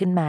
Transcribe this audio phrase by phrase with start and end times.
[0.00, 0.22] ขึ้นไหม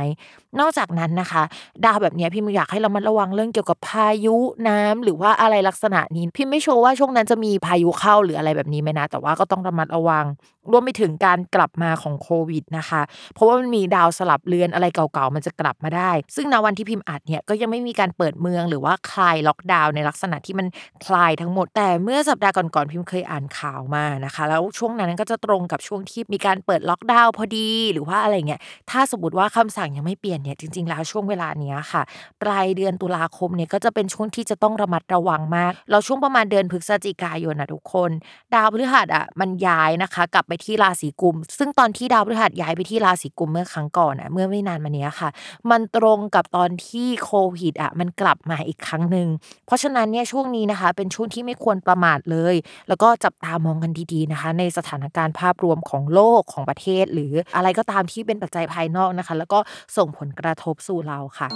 [0.59, 1.43] นอกจากนั้นนะคะ
[1.85, 4.35] ดาวแบบนี้พี่อยากให้เรามาระวังเรื่องเกี่ยวกับพายุ
[4.67, 10.25] น้ำหรือว่าอะไรลักษณะนี้ พี่ไม่โชว์ว่าช่วงนั้นจะมีพายุเข้าหรืออะไรแบบนี้ไหมนะ แต่ว่าก็ต้องระมัดระวัง
[10.71, 13.01] รวมไปถึงการกลับมาของโควิดนะคะ
[13.33, 20.67] เพราะว่ามันมีดาวสลับเลือนอะไรเก่าๆ มันจะกลับมาได้ ซึ่งในวันที่พิมพ์อัดเนี่ยก็ยังไม่มีการเปิดเมืองหรือว่าคลายล็อกดาวน์ในลักษณะที่มัน
[21.05, 28.61] คลายทั้งหมด แต่เมื่อสัปดาห์ก่อนๆพิมพ์เคยอ่านข่าวมานะคะ แล้วช่วงนั้นก็จะตรงกับช่วงที่มีการเปิดล็อกดาวน์พอดีหรือว่าอะไรเงี้ย
[28.91, 32.01] ถ้าสมมติว่าคำสั่งยังไม่เปลี่ยนเนี่ยจริง ๆ แล้วช่วงเวลาเนี้ยค่ะ
[32.41, 38.11] ปลายเดือนตุลาคมเนี่ยก็จะเป็นช่วงที่จะต้องระมัดระวังมากเราช่วงประมาณเดือนพฤศจิกายนนะทุกคน
[38.53, 45.29] ดาวพฤหัสอะมันย้ายนะคะ กลับไปที่ราศีกุม ซึ่งตอนที่ดาวพฤหัสย้ายไปที่ราศีกุมเมื่อครั้งก่อนอะเมื่อไม่นานมานี้ค่ะ
[45.71, 49.27] มันตรงกับตอนที่โควิดอะมันกลับมาอีกครั้งหนึ่ง
[49.65, 52.55] เพราะฉะนั้นเนี่ยช่วงนี้นะคะ เป็นช่วงที่ไม่ควรประมาทเลย
[52.87, 59.59] แล้วก็จับตามองกันดีๆนะคะ ในสถานการณ์ภาพรวมของโลกของประเทศ หรืออะไรก็ตามที่เป็นปัจจัยภายนอกนะคะแล้วก็
[59.97, 61.47] ส่งผลกระทบสู่เราค่ะ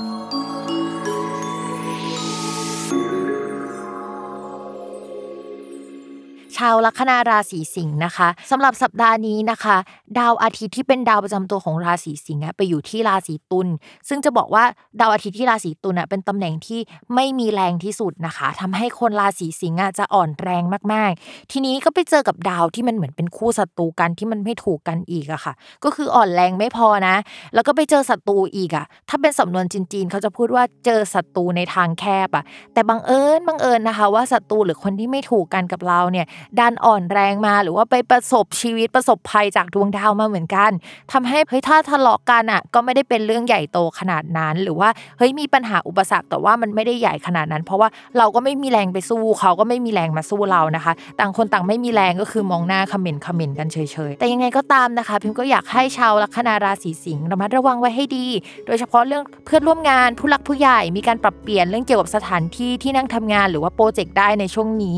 [6.57, 9.77] ชาวลัคนาราศีสิงห์นะคะสำหรับสัปดาห์นี้นะคะ
[10.19, 13.67] ดาวอาทิตย์ที่เป็นดาวประจำตัวของราศีสิงห์ไปอยู่ที่ราศีตุล
[14.09, 14.63] ซึ่งจะบอกว่า
[14.99, 16.79] ดาวอาทิตย์ที่ราศีตุลเป็นตำแหน่งที่
[17.15, 20.63] ไม่มีแรงที่สุดนะคะทำให้คนราศีสิงห์จะอ่อนแรง
[20.94, 27.15] มาก ๆ ทีนี้ก็ไปเจอกับดาวที่มันเหมือนเป็นคู่ศัตรูกันที่มันไม่ถูกกันอีกอะค่ะ ก็คืออ่อนแรงไม่พอนะ
[27.53, 36.25] แล้วก็ไปเจอศัตรูอีกอะถ้าเป็นสำนวนจีนๆเขาจะพูดว่าเจอศัตรูในทางแคบอะแต่บังเอิญบังเอิญนะคะ ว่าศัตรูหรือคนที่ไม่ถูกกันกับเราเนี่ย
[36.59, 40.72] ดันอ่อนแรงมาหรือว่าไปประสบชีวิตประสบภัยจากดวงดาวมาเหมือนกัน
[41.11, 53.77] ทำให้เฮ้ยถ้าทะเลาะกันอะก็ไม่ได้เป็นเรื่องใหญ่โตขนาดนั้น หรือว่าเฮ้ยมีปัญหาอุปสรรคแต่ว่ามันไม่ได้ใหญ่ขนาดนั้น เพราะว่าเราก็ไม่มีแรงไปสู้เขาก็ไม่มีแรงมาสู้เรานะคะ ต่างคนต่างไม่มีแรงก็คือมองหน้าคอมเมนต์คอมเมนต์กันเฉ
[54.09, 58.27] ยๆแต่ยังไงก็ตามนะคะ พิมก็อยากให้ชาวลัคนาราศีสิงห์ระมัดระวังไว้ให้ดี
[58.66, 64.97] โดยเฉพาะเรื่องเพื่อนร่วมงานผู้หลักผู้ใหญ่มีการปรับเปลี่ยนเรื่องเกี่ยวกับสถานที่ที่นั่งทำงาน หรือว่าโปรเจกต์ได้ในช่วงนี้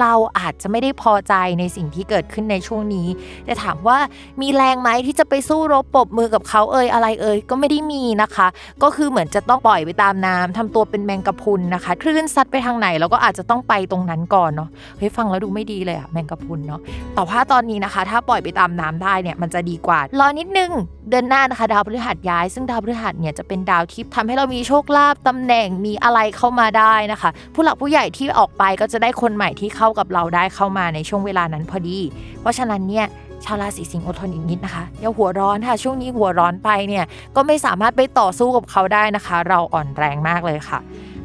[0.00, 3.08] เราอาจจะไม่ได้พอใจในสิ่งที่เกิดขึ้นในช่วงนี้
[3.44, 3.98] แต่ถามว่า
[4.40, 8.48] มีแรงไหมที่จะไปสู้รบปบมือกับเขาเอ่ยอะไรเอ่ยก็ไม่ได้มีนะคะ
[8.82, 16.80] ก็คือเหมือนจะต้องปล่อยไปตามน้ำทำตัวเป็นแมงกะพุนนะคะคลื่นซัดไปทางไหนเราก็อาจจะต้องไปตรงนั้นก่อนเนาะเฮ้ยฟังแล้วดูไม่ดีเลยอะแมงกะพุนเนาะ
[17.14, 20.72] แต่ว่าตอนนี้นะคะ ถ้าปล่อยไปตามน้ำได้เนี่ยมันจะดีกว่ารอนิดนึง
[21.10, 31.98] เดือนหน้านะคะดาวพฤหัสย้าย ซึ่งดาวพฤหัสเนี่ยจะเป็นดาวที่ทำให้เรามีโชคลาภตำแหน่งมีอะไรเข้ามาได้นะคะ ผู้หลักผู้ใหญ่ที่ออกไปก็จะได้คนใหม่ที่เข้ากับเราได้เข้ามาในช่วงเวลานั้นพอดี
[32.40, 33.06] เพราะฉะนั้นเนี่ย
[33.44, 37.04] ชาวราศีสิงห์อดทนอีกนิดนะคะอย่าหัวร้อนค่ะช่วงนี้หัวร้อนไปเนี่ย
[37.36, 40.78] ก็ไม่สามารถไปต่อสู้กับเขาได้นะคะ เราอ่อนแรงมากเลยค่ะ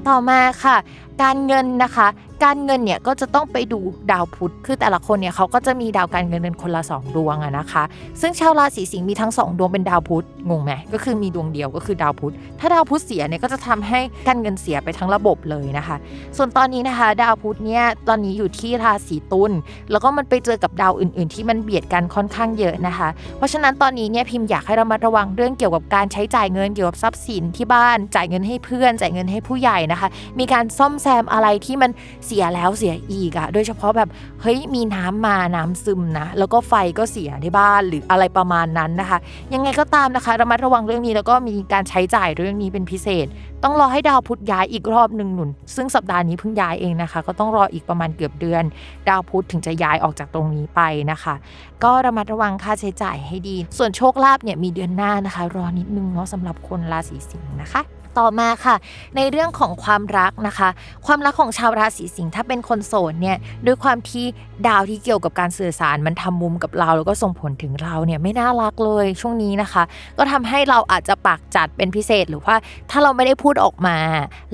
[0.08, 0.78] ต่อมาค่ะ
[1.24, 2.08] การเงินนะคะ
[2.44, 3.80] การเงินเนี่ยก็จะต้องไปดู
[4.12, 7.84] ดาวพุธคือแต่ละคนเนี่ยเขาก็จะมีดาวการเงินเป็นคนละ 2 ดวงอะนะคะ
[8.22, 15.96] ซึ่งชาวราศีสิงห์มีทั้ง 2 ดวงเป็นดาวพุธงงไหมก็คือมีดวงเดียวก็คือดาวพุธถ้าดาวพุธเสียเนี่ยก็จะทำให้การเงินเสียไปทั้งระบบเลยนะคะ
[16.38, 19.52] ส่วนตอนนี้นะคะ ดาวพุธเนี่ยตอนนี้อยู่ที่ราศีตุล
[19.92, 23.08] แล้วก็มันไปเจอกับดาวอื่น ๆ ที่มันเบียดกันค่อนข้างเยอะนะคะ
[23.38, 30.08] เพราะฉะนั้นตอนนี้เนี่ยพิมพ์อยากให้เรามาระวังเรื่องเกี่ยวกับการใช้จ่ายเงินเกี่ยวกับทรัพย์สินที่บ้านจ่ายเงินให้เพื่อนจ่ายเงินให้ผู้ใหญ่นะคะ
[30.40, 31.92] มีการซ่อมแซมอะไรที่มัน
[32.26, 34.10] เสียแล้วเสียอีกอะโดยเฉพาะแบบ
[34.42, 39.20] เฮ้ยมีน้ำมาน้ำซึมนะ แล้วก็ไฟก็เสียที่บ้านหรืออะไรประมาณนั้นนะคะ
[39.54, 43.28] ยังไงก็ตามนะคะระมัดระวังเรื่องนี้แล้วก็มีการใช้จ่ายเรื่องนี้เป็นพิเศษ
[43.64, 48.64] ต้องรอให้ดาวพุธย้ายอีกรอบหนึ่งหนุน ซึ่งสัปดาห์นี้เพิ่งย้ายเองนะคะ ก็ต้องรออีกประมาณเกือบเดือน
[49.10, 51.36] ดาวพุธถึงจะย้ายออกจากตรงนี้ไปนะคะ
[51.84, 57.82] ก็ระมัดระวังค่าใช้จ่ายให้ดี ส่วนโชคลาภเนี่ยมีเดือนหน้านะคะ รอนิดนึงเนาะสำหรับคนราศีสิงห์นะคะ
[58.20, 58.76] ต่อมาค่ะ
[59.16, 60.70] ในเรื่องของความรักนะคะ
[61.06, 64.26] ความรักของชาวราศีสิงห์ถ้าเป็นคนโสดเนี่ยด้วยความที่
[64.68, 69.84] ดาวที่เกี่ยวกับการสื่อสารมันทำมุมกับเรา แล้วก็ส่งผลถึงเราเนี่ยไม่น่ารักเลยช่วงนี้นะคะ
[70.18, 72.56] ก็ทำให้เราอาจจะปากจัดเป็นพิเศษหรือว่า
[72.92, 73.98] ถ้าเราไม่ได้พูดออกมา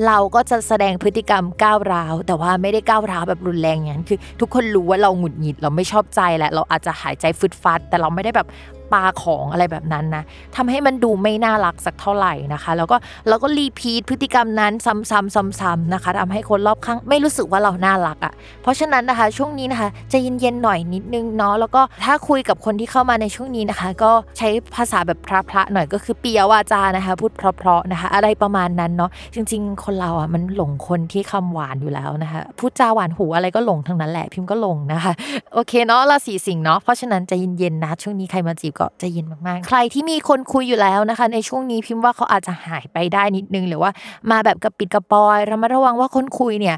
[0.08, 8.48] เราก็จะแสดงพฤติกรรมก้าวร้าว แต่ว่าไม่ได้ก้าวร้าวแบบรุนแรงอย่างนั้นคือ ทุกคนรู้ว่าเราหงุดหงิดเราไม่ชอบใจแหละเราอาจจะหายใจฟึดฟัด แต่เราไม่ได้แบบ
[8.94, 10.24] ปาของอะไรแบบนั้นนะ
[10.56, 12.98] ทำให้มันดูไม่น่ารักสักเท่าไหร่นะคะ แล้วก็
[13.28, 35.14] เราก็รีพีทพฤติกรรมนั้นซ้ำๆซ้ำๆนะคะทำให้คนรอบข้างไม่รู้สึกว่าเราน่ารักอะ่ะ เพราะฉะนั้นนะคะ ช่วงนี้นะคะจะเย็นๆหน่อยนิดนึงเนาะแล้วก็ถ้าคุยกับคนที่เข้ามาในช่วงนี้นะคะ ก็ใช้ภาษาแบบพระๆหน่อยก็คือเปียวาจานะคะ พูดเพราะๆนะคะ อะไรประมาณนั้นเนาะจริง ๆ คนเราอะมันหลงคนที่คำหวานอยู่แล้วนะคะพูดจาหวานหูอะไรก็หลงทั้งนั้นแหละพิมพ์ก็หลงนะคะ
[35.54, 43.92] โอเคเนาะราศีสิงห์เนาะเพราะฉะนั้นใจะเย็นๆนะช่วงนี้ใครมาจีบก็ใจะเย็นมากๆ ใครที่มีคนคุยอยู่แล้วนะคะ ในช่วงนี้พิมพ์ว่าเขาอาจจะหายไปได้นิดนึง หรือว่า
[44.32, 46.78] มาแบบกระปิดกระปอยระมัดระวังว่าคนคุยเนี่ย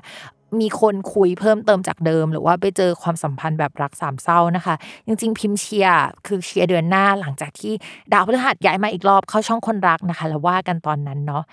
[0.61, 4.75] มีคนคุยเพิ่มเติมจากเดิม หรือว่าไปเจอความสัมพันธ์แบบรักสามเศร้านะคะ
[5.07, 5.97] จริง ๆ พิมพ์เชียร์
[6.27, 7.73] คือเชียร์เดือนหน้าหลังจากที่
[8.11, 11.43] ดาวพฤหัสย้ายมาอีกรอบเข้าช่องคนรักนะคะ แล้วว่ากันตอนนั้นเนาะ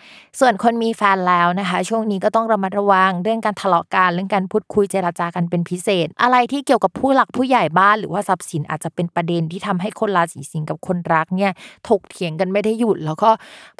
[0.40, 11.52] ส่วนคนมีแฟนแล้วนะคะ ช่วงนี้ก็ต้องระมัดระวังเรื่องการทะเลาะกันเรื่องการพูดคุยเจรจากันเป็นพิเศษ อะไรที่เกี่ยวกับผู้หลักผู้ใหญ่บ้าน หรือว่าทรัพย์สินอาจจะเป็นประเด็นที่ทำให้คนราศีสิงห์กับคนรักเนี่ย
[11.88, 13.30] ถกเถียงกันไม่ได้หยุด แล้วก็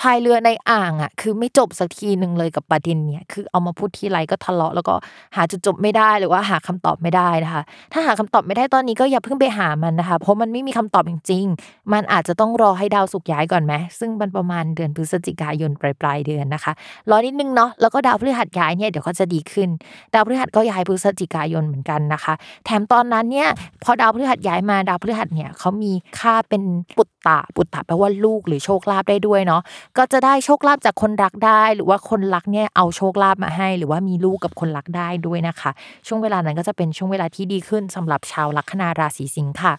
[0.00, 4.94] พายเรือในอ่างอะคือไม่จบสักทีหนึ่งเลยกับประเด็นเนี่ยคือเอามาพูดทีไรก็ทะเลาะแล้วก็
[5.36, 7.62] หาจุดจบไม่ได้หรือว่าหาคำตอบไม่ได้นะคะ
[7.92, 16.72] ถ้าหาคำตอบไม่ได้ตอนนี้ก็อย่าเพิ่งไปหามันนะคะ เพราะมันไม่มีคำตอบจริงๆมันอาจจะต้องรอให้ดาวสุกย้ายก่อนไหมซึ่งมันประมาณเดือนพฤศจิกายนปลายปลายๆเดือนนะคะ
[17.10, 19.68] รอนิดนึงเนาะแล้วก็ดาวพฤหัสย้ายเนี่ยเดี๋ยวก็จะดีขึ้น
[20.14, 22.34] ดาวพฤหัสก็ย้ายพฤศจิกายนเหมือนกันนะคะ
[22.64, 23.48] แถมตอนนั้นเนี่ย
[23.84, 26.62] พอดาวพฤหัสย้ายมาดาวพฤหัสเนี่ยเขามีค่าเป็น
[26.96, 29.62] ปุตตะปุตตะแปลว่าลูกหรือโชคลาภได้ด้วยเนาะ
[29.98, 35.70] ก็จะได้โชคลาภจากคนรักได้ หรือว่าคนรักเนี่ยเอาโชคลาภมาให้ หรือว่ามีลูกกับคนรักได้ด้วยนะคะ
[36.06, 39.74] ช่วงเวลานั้นก็จะเป็นช่วงเวลาที่ดีขึ้นสำหรับชาวลัคนาราศีสิงค์ค่ะ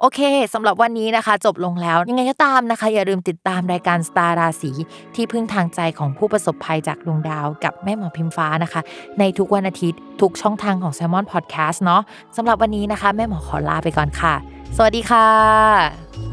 [0.00, 0.20] โอเค
[0.54, 4.72] สำหรับวันนี้นะคะ จบลงแล้วยังไงก็ตามนะคะ อย่าลืมติดตามรายการสตาร์ราศี
[5.14, 8.80] ที่พึ่งทางใจของผู้ประสบภัยจากดวงดาวกับแม่หมอพิมฟ้านะคะ
[9.18, 12.02] ในทุกวันอาทิตย์ ทุกช่องทางของ s ซ l m o n Podcast เนาะ
[12.36, 14.34] สำหรับวันนี้นะคะ แม่หมอขอลาไปก่อนค่ะ
[14.76, 16.29] สวัสดีค่ะ